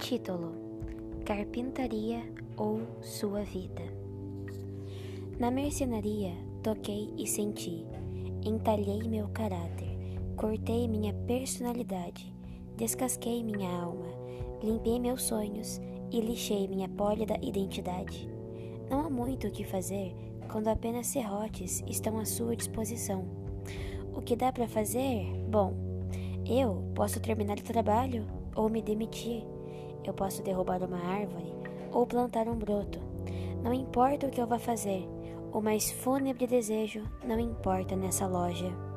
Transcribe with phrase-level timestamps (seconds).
[0.00, 0.54] Título:
[1.26, 2.22] Carpintaria
[2.56, 3.82] ou Sua Vida.
[5.38, 7.84] Na mercenaria, toquei e senti,
[8.42, 9.98] entalhei meu caráter,
[10.36, 12.34] cortei minha personalidade,
[12.76, 14.06] descasquei minha alma,
[14.62, 15.78] limpei meus sonhos
[16.10, 18.26] e lixei minha pólida identidade.
[18.88, 20.16] Não há muito o que fazer
[20.50, 23.26] quando apenas serrotes estão à sua disposição.
[24.14, 25.26] O que dá para fazer?
[25.48, 25.74] Bom,
[26.48, 28.26] eu posso terminar o trabalho
[28.56, 29.44] ou me demitir.
[30.04, 31.52] Eu posso derrubar uma árvore
[31.92, 33.00] ou plantar um broto.
[33.62, 35.06] Não importa o que eu vá fazer,
[35.52, 38.89] o mais fúnebre desejo não importa nessa loja.